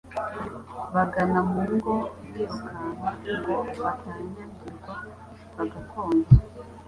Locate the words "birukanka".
2.33-3.09